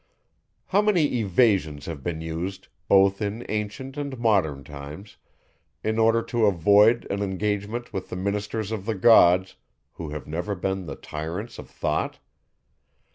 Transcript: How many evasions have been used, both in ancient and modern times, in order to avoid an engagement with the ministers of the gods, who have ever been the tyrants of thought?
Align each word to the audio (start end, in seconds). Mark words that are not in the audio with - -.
How 0.65 0.81
many 0.81 1.19
evasions 1.19 1.85
have 1.85 2.01
been 2.01 2.21
used, 2.21 2.69
both 2.87 3.21
in 3.21 3.45
ancient 3.49 3.97
and 3.97 4.17
modern 4.17 4.63
times, 4.63 5.17
in 5.83 5.99
order 5.99 6.23
to 6.23 6.47
avoid 6.47 7.05
an 7.11 7.21
engagement 7.21 7.93
with 7.93 8.09
the 8.09 8.15
ministers 8.15 8.71
of 8.71 8.87
the 8.87 8.95
gods, 8.95 9.57
who 9.91 10.09
have 10.09 10.27
ever 10.33 10.55
been 10.55 10.87
the 10.87 10.95
tyrants 10.95 11.59
of 11.59 11.69
thought? 11.69 12.17